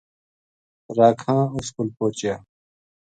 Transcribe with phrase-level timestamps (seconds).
[0.97, 2.35] راکھاں اس کول پوہچیا